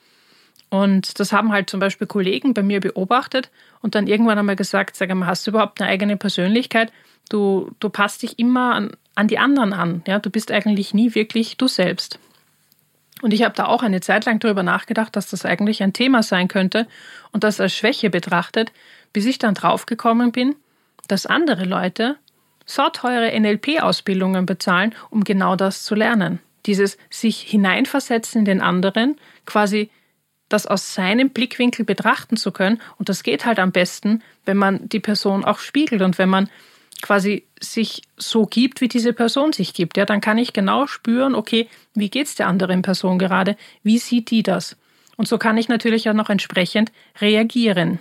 Und 0.69 1.19
das 1.19 1.33
haben 1.33 1.51
halt 1.51 1.69
zum 1.69 1.79
Beispiel 1.79 2.05
Kollegen 2.05 2.53
bei 2.53 2.61
mir 2.61 2.79
beobachtet 2.79 3.49
und 3.81 3.95
dann 3.95 4.05
irgendwann 4.05 4.37
einmal 4.37 4.55
gesagt, 4.55 4.95
sag 4.95 5.13
mal, 5.15 5.25
hast 5.25 5.47
du 5.47 5.51
überhaupt 5.51 5.81
eine 5.81 5.89
eigene 5.89 6.15
Persönlichkeit? 6.15 6.91
Du, 7.29 7.71
du 7.79 7.89
passt 7.89 8.21
dich 8.21 8.37
immer 8.37 8.75
an, 8.75 8.91
an 9.15 9.27
die 9.27 9.39
anderen 9.39 9.73
an. 9.73 10.03
Ja? 10.07 10.19
Du 10.19 10.29
bist 10.29 10.51
eigentlich 10.51 10.93
nie 10.93 11.15
wirklich 11.15 11.57
du 11.57 11.67
selbst. 11.67 12.19
Und 13.21 13.33
ich 13.33 13.43
habe 13.43 13.55
da 13.55 13.65
auch 13.65 13.83
eine 13.83 14.01
Zeit 14.01 14.25
lang 14.25 14.39
darüber 14.39 14.63
nachgedacht, 14.63 15.15
dass 15.15 15.29
das 15.29 15.45
eigentlich 15.45 15.83
ein 15.83 15.93
Thema 15.93 16.23
sein 16.23 16.47
könnte 16.47 16.87
und 17.31 17.43
das 17.43 17.59
als 17.59 17.73
Schwäche 17.73 18.09
betrachtet, 18.09 18.71
bis 19.13 19.25
ich 19.25 19.39
dann 19.39 19.55
draufgekommen 19.55 20.31
bin, 20.31 20.55
dass 21.07 21.25
andere 21.25 21.65
Leute 21.65 22.17
sauteure 22.65 23.37
NLP-Ausbildungen 23.37 24.45
bezahlen, 24.45 24.93
um 25.09 25.23
genau 25.23 25.55
das 25.55 25.83
zu 25.83 25.95
lernen. 25.95 26.39
Dieses 26.65 26.97
sich 27.09 27.41
hineinversetzen 27.41 28.39
in 28.39 28.45
den 28.45 28.61
anderen, 28.61 29.17
quasi 29.45 29.89
das 30.49 30.65
aus 30.65 30.93
seinem 30.93 31.29
Blickwinkel 31.29 31.85
betrachten 31.85 32.37
zu 32.37 32.51
können. 32.51 32.81
Und 32.97 33.09
das 33.09 33.23
geht 33.23 33.45
halt 33.45 33.59
am 33.59 33.71
besten, 33.71 34.23
wenn 34.45 34.57
man 34.57 34.89
die 34.89 34.99
Person 34.99 35.45
auch 35.45 35.59
spiegelt 35.59 36.01
und 36.01 36.17
wenn 36.17 36.29
man 36.29 36.49
quasi 37.01 37.45
sich 37.59 38.01
so 38.17 38.45
gibt, 38.45 38.81
wie 38.81 38.87
diese 38.87 39.13
Person 39.13 39.53
sich 39.53 39.73
gibt. 39.73 39.97
Ja, 39.97 40.05
dann 40.05 40.21
kann 40.21 40.37
ich 40.37 40.53
genau 40.53 40.87
spüren, 40.87 41.35
okay, 41.35 41.67
wie 41.93 42.09
geht 42.09 42.27
es 42.27 42.35
der 42.35 42.47
anderen 42.47 42.81
Person 42.81 43.19
gerade? 43.19 43.55
Wie 43.83 43.99
sieht 43.99 44.31
die 44.31 44.43
das? 44.43 44.77
Und 45.17 45.27
so 45.27 45.37
kann 45.37 45.57
ich 45.57 45.69
natürlich 45.69 46.09
auch 46.09 46.13
noch 46.13 46.29
entsprechend 46.29 46.91
reagieren. 47.19 47.99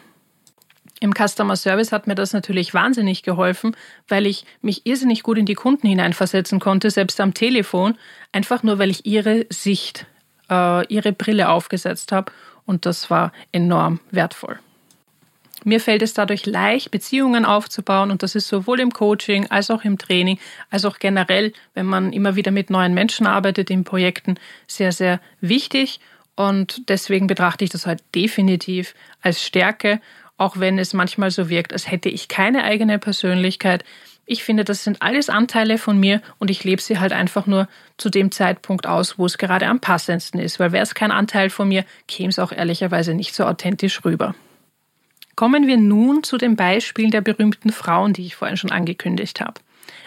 Im 1.01 1.13
Customer 1.15 1.57
Service 1.57 1.93
hat 1.93 2.07
mir 2.09 2.17
das 2.17 2.33
natürlich 2.33 2.75
wahnsinnig 2.75 3.23
geholfen, 3.23 3.77
weil 4.09 4.27
ich 4.27 4.45
mich 4.63 4.85
irrsinnig 4.85 5.23
gut 5.23 5.39
in 5.39 5.47
die 5.47 5.55
Kunden 5.55 5.87
hineinversetzen 5.87 6.59
konnte, 6.59 6.91
selbst 6.91 7.21
am 7.21 7.35
Telefon, 7.35 7.97
einfach 8.33 8.65
nur 8.65 8.79
weil 8.79 8.91
ich 8.91 9.07
ihre 9.07 9.47
Sicht, 9.49 10.07
äh, 10.51 10.87
ihre 10.93 11.13
Brille 11.13 11.51
aufgesetzt 11.51 12.11
habe 12.11 12.33
und 12.67 12.85
das 12.85 13.11
war 13.11 13.33
enorm 13.53 14.01
wertvoll. 14.11 14.59
Mir 15.65 15.81
fällt 15.81 16.03
es 16.03 16.15
dadurch 16.15 16.47
leicht, 16.47 16.91
Beziehungen 16.91 17.45
aufzubauen 17.45 18.11
und 18.11 18.23
das 18.23 18.35
ist 18.35 18.49
sowohl 18.49 18.81
im 18.81 18.93
Coaching 18.93 19.47
als 19.51 19.71
auch 19.71 19.85
im 19.85 19.99
Training, 19.99 20.39
als 20.71 20.85
auch 20.85 20.99
generell, 20.99 21.53
wenn 21.75 21.87
man 21.87 22.13
immer 22.13 22.37
wieder 22.37 22.51
mit 22.51 22.71
neuen 22.71 22.95
Menschen 22.95 23.27
arbeitet 23.27 23.71
in 23.71 23.85
Projekten, 23.85 24.39
sehr, 24.67 24.93
sehr 24.93 25.21
wichtig 25.41 26.01
und 26.37 26.89
deswegen 26.89 27.27
betrachte 27.27 27.65
ich 27.65 27.71
das 27.71 27.87
halt 27.87 28.03
definitiv 28.15 28.95
als 29.23 29.43
Stärke 29.45 30.01
auch 30.39 30.59
wenn 30.59 30.79
es 30.79 30.95
manchmal 30.95 31.31
so 31.31 31.51
wirkt, 31.51 31.73
als 31.73 31.91
hätte 31.91 32.09
ich 32.09 32.29
keine 32.29 32.65
eigene 32.65 32.99
Persönlichkeit. 32.99 33.85
Ich 34.25 34.45
finde, 34.45 34.65
das 34.65 34.85
sind 34.85 35.03
alles 35.03 35.29
Anteile 35.29 35.79
von 35.79 35.99
mir 35.99 36.23
und 36.39 36.51
ich 36.51 36.65
lebe 36.65 36.81
sie 36.81 36.99
halt 36.99 37.13
einfach 37.13 37.47
nur 37.47 37.69
zu 37.97 38.09
dem 38.09 38.31
Zeitpunkt 38.31 38.87
aus, 38.87 39.19
wo 39.19 39.27
es 39.27 39.37
gerade 39.37 39.67
am 39.67 39.81
passendsten 39.81 40.41
ist, 40.41 40.61
weil 40.61 40.73
wäre 40.73 40.83
es 40.83 40.95
kein 40.95 41.11
Anteil 41.11 41.51
von 41.51 41.69
mir, 41.69 41.85
käme 42.07 42.29
es 42.29 42.39
auch 42.39 42.53
ehrlicherweise 42.53 43.15
nicht 43.15 43.35
so 43.35 43.45
authentisch 43.45 44.05
rüber. 44.05 44.35
Kommen 45.39 45.69
wir 45.69 45.77
nun 45.77 46.25
zu 46.25 46.37
den 46.37 46.57
Beispielen 46.57 47.13
der 47.13 47.21
berühmten 47.21 47.71
Frauen, 47.71 48.13
die 48.13 48.27
ich 48.27 48.35
vorhin 48.35 48.57
schon 48.57 48.73
angekündigt 48.73 49.41
habe. 49.41 49.61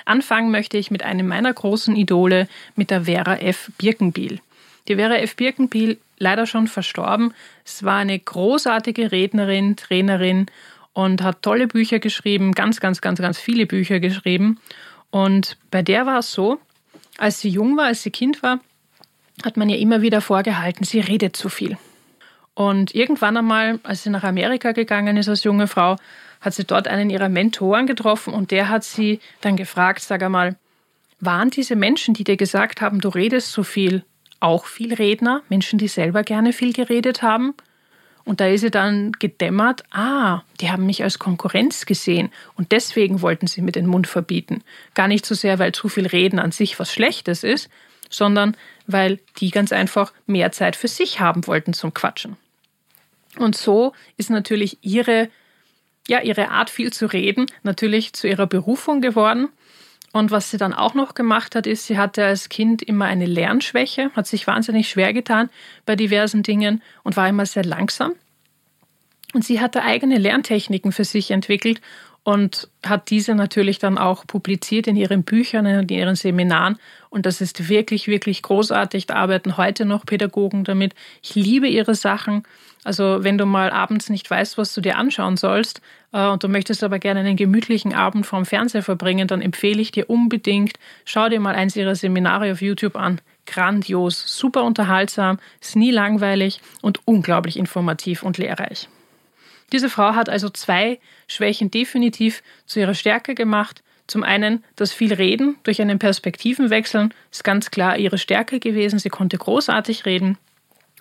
Anfangen 0.03 0.51
möchte 0.51 0.77
ich 0.77 0.91
mit 0.91 1.03
einem 1.03 1.25
meiner 1.25 1.53
großen 1.53 1.95
Idole, 1.95 2.49
mit 2.75 2.91
der 2.91 3.05
Vera 3.05 3.37
F. 3.37 3.71
Birkenbiel. 3.77 4.41
Die 4.89 4.97
Vera 4.97 5.15
F. 5.15 5.37
Birkenbiel 5.37 5.99
leider 6.17 6.47
schon 6.47 6.67
verstorben. 6.67 7.33
Es 7.63 7.81
war 7.83 7.99
eine 7.99 8.19
großartige 8.19 9.13
Rednerin, 9.13 9.77
Trainerin 9.77 10.47
und 10.91 11.21
hat 11.23 11.43
tolle 11.43 11.67
Bücher 11.67 11.99
geschrieben, 11.99 12.51
ganz, 12.51 12.81
ganz, 12.81 12.99
ganz, 12.99 13.21
ganz 13.21 13.39
viele 13.39 13.65
Bücher 13.65 14.01
geschrieben. 14.01 14.59
Und 15.11 15.55
bei 15.71 15.81
der 15.81 16.05
war 16.05 16.19
es 16.19 16.33
so, 16.33 16.59
als 17.17 17.39
sie 17.39 17.47
jung 17.47 17.77
war, 17.77 17.85
als 17.85 18.03
sie 18.03 18.11
Kind 18.11 18.43
war, 18.43 18.59
hat 19.45 19.55
man 19.55 19.69
ihr 19.69 19.79
immer 19.79 20.01
wieder 20.01 20.19
vorgehalten, 20.19 20.83
sie 20.83 20.99
redet 20.99 21.37
zu 21.37 21.47
viel. 21.47 21.77
Und 22.53 22.93
irgendwann 22.93 23.37
einmal, 23.37 23.79
als 23.83 24.03
sie 24.03 24.09
nach 24.09 24.23
Amerika 24.23 24.71
gegangen 24.71 25.17
ist 25.17 25.29
als 25.29 25.43
junge 25.43 25.67
Frau, 25.67 25.95
hat 26.41 26.53
sie 26.53 26.65
dort 26.65 26.87
einen 26.87 27.09
ihrer 27.09 27.29
Mentoren 27.29 27.87
getroffen 27.87 28.33
und 28.33 28.51
der 28.51 28.69
hat 28.69 28.83
sie 28.83 29.19
dann 29.41 29.55
gefragt, 29.55 30.01
sag 30.01 30.23
einmal, 30.23 30.57
waren 31.19 31.51
diese 31.51 31.75
Menschen, 31.75 32.13
die 32.13 32.23
dir 32.23 32.35
gesagt 32.35 32.81
haben, 32.81 32.99
du 32.99 33.09
redest 33.09 33.51
zu 33.51 33.63
viel, 33.63 34.03
auch 34.39 34.65
viel 34.65 34.93
Redner, 34.93 35.43
Menschen, 35.49 35.77
die 35.77 35.87
selber 35.87 36.23
gerne 36.23 36.51
viel 36.51 36.73
geredet 36.73 37.21
haben. 37.21 37.53
Und 38.23 38.39
da 38.39 38.47
ist 38.47 38.61
sie 38.61 38.71
dann 38.71 39.13
gedämmert, 39.13 39.83
ah, 39.91 40.41
die 40.59 40.71
haben 40.71 40.85
mich 40.85 41.03
als 41.03 41.19
Konkurrenz 41.19 41.85
gesehen 41.85 42.31
und 42.55 42.71
deswegen 42.71 43.21
wollten 43.21 43.47
sie 43.47 43.61
mir 43.61 43.71
den 43.71 43.87
Mund 43.87 44.07
verbieten. 44.07 44.63
Gar 44.93 45.07
nicht 45.07 45.25
so 45.25 45.33
sehr, 45.33 45.57
weil 45.57 45.71
zu 45.71 45.89
viel 45.89 46.07
Reden 46.07 46.39
an 46.39 46.51
sich 46.51 46.79
was 46.79 46.91
Schlechtes 46.91 47.43
ist, 47.43 47.69
sondern 48.11 48.55
weil 48.85 49.19
die 49.37 49.49
ganz 49.49 49.71
einfach 49.71 50.13
mehr 50.27 50.51
Zeit 50.51 50.75
für 50.75 50.87
sich 50.87 51.19
haben 51.19 51.47
wollten 51.47 51.73
zum 51.73 51.93
Quatschen. 51.93 52.37
Und 53.37 53.55
so 53.55 53.93
ist 54.17 54.29
natürlich 54.29 54.77
ihre, 54.81 55.29
ja, 56.07 56.21
ihre 56.21 56.49
Art 56.49 56.69
viel 56.69 56.91
zu 56.91 57.05
reden 57.05 57.45
natürlich 57.63 58.13
zu 58.13 58.27
ihrer 58.27 58.47
Berufung 58.47 59.01
geworden. 59.01 59.49
Und 60.13 60.29
was 60.29 60.51
sie 60.51 60.57
dann 60.57 60.73
auch 60.73 60.93
noch 60.93 61.13
gemacht 61.13 61.55
hat, 61.55 61.65
ist, 61.65 61.87
sie 61.87 61.97
hatte 61.97 62.25
als 62.25 62.49
Kind 62.49 62.81
immer 62.81 63.05
eine 63.05 63.25
Lernschwäche, 63.25 64.11
hat 64.13 64.27
sich 64.27 64.45
wahnsinnig 64.45 64.89
schwer 64.89 65.13
getan 65.13 65.49
bei 65.85 65.95
diversen 65.95 66.43
Dingen 66.43 66.81
und 67.03 67.15
war 67.15 67.29
immer 67.29 67.45
sehr 67.45 67.63
langsam. 67.63 68.13
Und 69.33 69.45
sie 69.45 69.61
hatte 69.61 69.83
eigene 69.83 70.17
Lerntechniken 70.17 70.91
für 70.91 71.05
sich 71.05 71.31
entwickelt 71.31 71.79
und 72.23 72.69
hat 72.85 73.09
diese 73.09 73.33
natürlich 73.33 73.79
dann 73.79 73.97
auch 73.97 74.27
publiziert 74.27 74.87
in 74.87 74.95
ihren 74.95 75.23
Büchern 75.23 75.65
und 75.65 75.91
in 75.91 75.97
ihren 75.97 76.15
Seminaren. 76.15 76.77
Und 77.09 77.25
das 77.25 77.41
ist 77.41 77.67
wirklich, 77.67 78.07
wirklich 78.07 78.43
großartig. 78.43 79.07
Da 79.07 79.15
arbeiten 79.15 79.57
heute 79.57 79.85
noch 79.85 80.05
Pädagogen 80.05 80.63
damit. 80.63 80.93
Ich 81.23 81.35
liebe 81.35 81.67
ihre 81.67 81.95
Sachen. 81.95 82.43
Also 82.83 83.23
wenn 83.23 83.37
du 83.37 83.45
mal 83.45 83.71
abends 83.71 84.09
nicht 84.09 84.29
weißt, 84.29 84.57
was 84.57 84.73
du 84.73 84.81
dir 84.81 84.97
anschauen 84.97 85.37
sollst 85.37 85.81
äh, 86.13 86.27
und 86.27 86.43
du 86.43 86.47
möchtest 86.47 86.83
aber 86.83 86.99
gerne 86.99 87.19
einen 87.19 87.35
gemütlichen 87.35 87.93
Abend 87.93 88.25
vorm 88.25 88.45
Fernseher 88.45 88.81
verbringen, 88.83 89.27
dann 89.27 89.41
empfehle 89.41 89.81
ich 89.81 89.91
dir 89.91 90.09
unbedingt, 90.09 90.73
schau 91.05 91.29
dir 91.29 91.39
mal 91.39 91.55
eins 91.55 91.75
ihrer 91.75 91.95
Seminare 91.95 92.51
auf 92.51 92.61
YouTube 92.61 92.95
an. 92.95 93.21
Grandios, 93.45 94.23
super 94.37 94.63
unterhaltsam, 94.63 95.39
ist 95.59 95.75
nie 95.75 95.91
langweilig 95.91 96.61
und 96.81 96.99
unglaublich 97.05 97.57
informativ 97.57 98.23
und 98.23 98.37
lehrreich. 98.37 98.87
Diese 99.71 99.89
Frau 99.89 100.15
hat 100.15 100.29
also 100.29 100.49
zwei 100.49 100.99
Schwächen 101.27 101.71
definitiv 101.71 102.43
zu 102.65 102.79
ihrer 102.79 102.93
Stärke 102.93 103.35
gemacht. 103.35 103.83
Zum 104.07 104.23
einen 104.23 104.63
das 104.75 104.91
viel 104.91 105.13
Reden 105.13 105.55
durch 105.63 105.81
einen 105.81 105.99
Perspektivenwechsel 105.99 107.09
ist 107.31 107.43
ganz 107.43 107.71
klar 107.71 107.97
ihre 107.97 108.17
Stärke 108.17 108.59
gewesen. 108.59 108.99
Sie 108.99 109.09
konnte 109.09 109.37
großartig 109.37 110.05
reden 110.05 110.37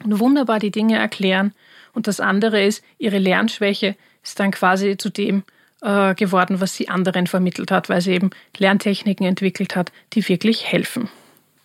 und 0.04 0.20
wunderbar 0.20 0.58
die 0.60 0.70
Dinge 0.70 0.96
erklären. 0.96 1.52
Und 1.92 2.06
das 2.06 2.20
andere 2.20 2.62
ist, 2.62 2.84
ihre 2.98 3.18
Lernschwäche 3.18 3.96
ist 4.22 4.38
dann 4.38 4.52
quasi 4.52 4.96
zu 4.96 5.10
dem 5.10 5.42
äh, 5.82 6.14
geworden, 6.14 6.60
was 6.60 6.76
sie 6.76 6.88
anderen 6.88 7.26
vermittelt 7.26 7.70
hat, 7.70 7.88
weil 7.88 8.00
sie 8.00 8.12
eben 8.12 8.30
Lerntechniken 8.56 9.26
entwickelt 9.26 9.74
hat, 9.74 9.90
die 10.12 10.28
wirklich 10.28 10.70
helfen. 10.70 11.08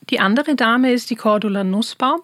Die 0.09 0.19
andere 0.19 0.55
Dame 0.55 0.93
ist 0.93 1.09
die 1.09 1.15
Cordula 1.15 1.63
Nussbaum 1.63 2.21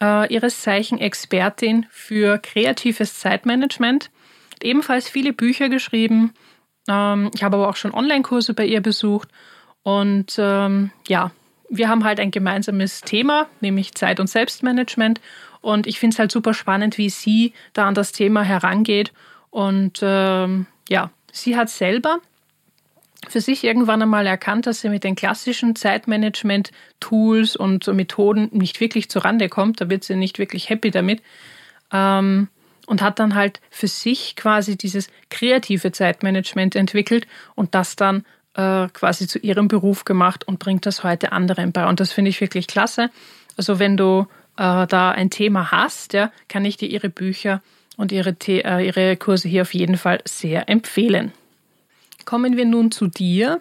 äh, 0.00 0.32
ihres 0.32 0.60
Zeichen 0.62 0.98
Expertin 0.98 1.86
für 1.90 2.38
kreatives 2.38 3.18
Zeitmanagement. 3.18 4.10
Hat 4.52 4.64
ebenfalls 4.64 5.08
viele 5.08 5.32
Bücher 5.32 5.68
geschrieben. 5.68 6.32
Ähm, 6.88 7.30
ich 7.34 7.42
habe 7.42 7.56
aber 7.56 7.68
auch 7.68 7.76
schon 7.76 7.94
Online-Kurse 7.94 8.54
bei 8.54 8.66
ihr 8.66 8.80
besucht. 8.80 9.28
Und 9.82 10.36
ähm, 10.38 10.90
ja, 11.08 11.30
wir 11.68 11.88
haben 11.88 12.04
halt 12.04 12.20
ein 12.20 12.30
gemeinsames 12.30 13.00
Thema, 13.00 13.48
nämlich 13.60 13.94
Zeit- 13.94 14.20
und 14.20 14.28
Selbstmanagement. 14.28 15.20
Und 15.60 15.86
ich 15.86 15.98
finde 15.98 16.14
es 16.14 16.18
halt 16.18 16.32
super 16.32 16.54
spannend, 16.54 16.98
wie 16.98 17.10
sie 17.10 17.52
da 17.72 17.86
an 17.86 17.94
das 17.94 18.12
Thema 18.12 18.42
herangeht. 18.42 19.12
Und 19.50 20.00
ähm, 20.02 20.66
ja, 20.88 21.10
sie 21.32 21.56
hat 21.56 21.70
selber 21.70 22.18
für 23.30 23.40
sich 23.40 23.64
irgendwann 23.64 24.02
einmal 24.02 24.26
erkannt, 24.26 24.66
dass 24.66 24.80
sie 24.80 24.88
mit 24.88 25.04
den 25.04 25.16
klassischen 25.16 25.76
Zeitmanagement-Tools 25.76 27.56
und 27.56 27.86
Methoden 27.88 28.48
nicht 28.52 28.80
wirklich 28.80 29.08
zurande 29.08 29.48
kommt. 29.48 29.80
Da 29.80 29.90
wird 29.90 30.04
sie 30.04 30.16
nicht 30.16 30.38
wirklich 30.38 30.70
happy 30.70 30.90
damit. 30.90 31.22
Ähm, 31.92 32.48
und 32.86 33.02
hat 33.02 33.18
dann 33.18 33.34
halt 33.34 33.60
für 33.70 33.88
sich 33.88 34.36
quasi 34.36 34.76
dieses 34.76 35.08
kreative 35.30 35.92
Zeitmanagement 35.92 36.76
entwickelt 36.76 37.26
und 37.54 37.74
das 37.74 37.96
dann 37.96 38.24
äh, 38.54 38.88
quasi 38.88 39.26
zu 39.26 39.38
ihrem 39.38 39.68
Beruf 39.68 40.04
gemacht 40.04 40.46
und 40.46 40.58
bringt 40.58 40.86
das 40.86 41.02
heute 41.02 41.32
anderen 41.32 41.72
bei. 41.72 41.86
Und 41.86 42.00
das 42.00 42.12
finde 42.12 42.28
ich 42.28 42.40
wirklich 42.40 42.66
klasse. 42.66 43.10
Also 43.56 43.78
wenn 43.78 43.96
du 43.96 44.26
äh, 44.56 44.86
da 44.86 45.10
ein 45.10 45.30
Thema 45.30 45.70
hast, 45.70 46.12
ja, 46.12 46.30
kann 46.48 46.64
ich 46.64 46.76
dir 46.76 46.88
ihre 46.88 47.08
Bücher 47.08 47.62
und 47.96 48.12
ihre, 48.12 48.36
äh, 48.48 48.86
ihre 48.86 49.16
Kurse 49.16 49.48
hier 49.48 49.62
auf 49.62 49.74
jeden 49.74 49.96
Fall 49.96 50.20
sehr 50.24 50.68
empfehlen. 50.68 51.32
Kommen 52.24 52.56
wir 52.56 52.64
nun 52.64 52.90
zu 52.90 53.06
dir. 53.06 53.60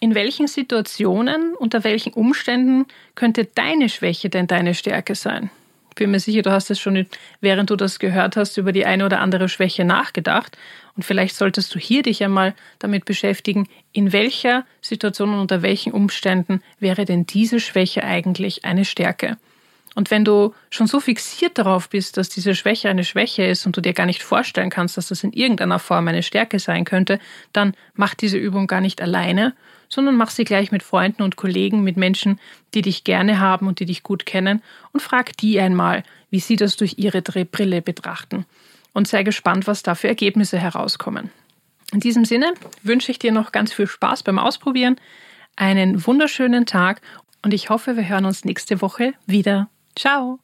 In 0.00 0.14
welchen 0.14 0.48
Situationen, 0.48 1.54
unter 1.54 1.84
welchen 1.84 2.12
Umständen 2.12 2.86
könnte 3.14 3.44
deine 3.44 3.88
Schwäche 3.88 4.28
denn 4.28 4.48
deine 4.48 4.74
Stärke 4.74 5.14
sein? 5.14 5.50
Ich 5.90 5.96
bin 5.96 6.10
mir 6.10 6.20
sicher, 6.20 6.42
du 6.42 6.50
hast 6.50 6.70
es 6.70 6.80
schon, 6.80 7.06
während 7.40 7.70
du 7.70 7.76
das 7.76 7.98
gehört 7.98 8.36
hast, 8.36 8.56
über 8.56 8.72
die 8.72 8.86
eine 8.86 9.04
oder 9.04 9.20
andere 9.20 9.48
Schwäche 9.48 9.84
nachgedacht. 9.84 10.56
Und 10.96 11.04
vielleicht 11.04 11.36
solltest 11.36 11.74
du 11.74 11.78
hier 11.78 12.02
dich 12.02 12.24
einmal 12.24 12.54
damit 12.78 13.04
beschäftigen, 13.04 13.68
in 13.92 14.12
welcher 14.12 14.64
Situation 14.80 15.34
und 15.34 15.40
unter 15.40 15.62
welchen 15.62 15.92
Umständen 15.92 16.62
wäre 16.80 17.04
denn 17.04 17.26
diese 17.26 17.60
Schwäche 17.60 18.02
eigentlich 18.04 18.64
eine 18.64 18.84
Stärke? 18.84 19.36
Und 19.94 20.10
wenn 20.10 20.24
du 20.24 20.54
schon 20.70 20.86
so 20.86 21.00
fixiert 21.00 21.58
darauf 21.58 21.90
bist, 21.90 22.16
dass 22.16 22.30
diese 22.30 22.54
Schwäche 22.54 22.88
eine 22.88 23.04
Schwäche 23.04 23.44
ist 23.44 23.66
und 23.66 23.76
du 23.76 23.80
dir 23.80 23.92
gar 23.92 24.06
nicht 24.06 24.22
vorstellen 24.22 24.70
kannst, 24.70 24.96
dass 24.96 25.08
das 25.08 25.22
in 25.22 25.32
irgendeiner 25.32 25.78
Form 25.78 26.08
eine 26.08 26.22
Stärke 26.22 26.58
sein 26.58 26.84
könnte, 26.84 27.18
dann 27.52 27.74
mach 27.94 28.14
diese 28.14 28.38
Übung 28.38 28.66
gar 28.66 28.80
nicht 28.80 29.02
alleine, 29.02 29.54
sondern 29.88 30.16
mach 30.16 30.30
sie 30.30 30.44
gleich 30.44 30.72
mit 30.72 30.82
Freunden 30.82 31.22
und 31.22 31.36
Kollegen, 31.36 31.84
mit 31.84 31.98
Menschen, 31.98 32.40
die 32.72 32.80
dich 32.80 33.04
gerne 33.04 33.38
haben 33.38 33.66
und 33.66 33.80
die 33.80 33.86
dich 33.86 34.02
gut 34.02 34.24
kennen 34.24 34.62
und 34.92 35.00
frag 35.00 35.36
die 35.36 35.60
einmal, 35.60 36.04
wie 36.30 36.40
sie 36.40 36.56
das 36.56 36.76
durch 36.76 36.94
ihre 36.96 37.20
Brille 37.20 37.82
betrachten. 37.82 38.46
Und 38.94 39.08
sei 39.08 39.22
gespannt, 39.22 39.66
was 39.66 39.82
da 39.82 39.94
für 39.94 40.08
Ergebnisse 40.08 40.58
herauskommen. 40.58 41.30
In 41.92 42.00
diesem 42.00 42.24
Sinne 42.24 42.54
wünsche 42.82 43.10
ich 43.10 43.18
dir 43.18 43.32
noch 43.32 43.52
ganz 43.52 43.72
viel 43.72 43.86
Spaß 43.86 44.22
beim 44.22 44.38
Ausprobieren, 44.38 44.96
einen 45.56 46.06
wunderschönen 46.06 46.64
Tag 46.64 47.02
und 47.42 47.52
ich 47.52 47.68
hoffe, 47.68 47.96
wir 47.96 48.08
hören 48.08 48.24
uns 48.24 48.46
nächste 48.46 48.80
Woche 48.80 49.12
wieder. 49.26 49.68
Ciao! 49.96 50.41